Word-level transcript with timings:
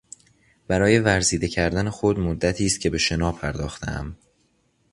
برای 0.67 0.99
ورزیده 0.99 1.47
کردن 1.47 1.89
خود 1.89 2.19
مدتی 2.19 2.65
است 2.65 2.81
که 2.81 2.89
به 2.89 2.97
شنا 2.97 3.31
پرداختهام. 3.31 4.15